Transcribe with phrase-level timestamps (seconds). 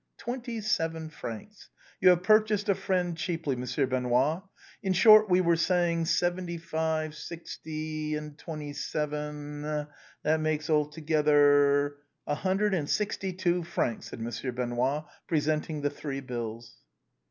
[0.17, 1.69] "Twenty seven francs.
[1.99, 3.55] You have purchased a friend cheaply.
[3.55, 4.41] Monsieur Benoît.
[4.81, 6.21] In short, we were saying, THE CAPE OF STORMS.
[6.49, 9.61] 117 seventy five, sixty, and twenty seven.
[10.23, 11.93] That makes alto gether—?''"
[12.25, 16.77] A hundred and sixty two francs," said Monsieur Benoît, presenting the three bills.